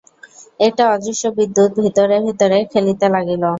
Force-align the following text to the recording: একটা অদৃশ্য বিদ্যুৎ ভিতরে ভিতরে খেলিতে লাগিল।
একটা 0.59 0.83
অদৃশ্য 0.93 1.23
বিদ্যুৎ 1.37 1.71
ভিতরে 1.79 2.17
ভিতরে 2.27 2.57
খেলিতে 2.71 3.07
লাগিল। 3.15 3.43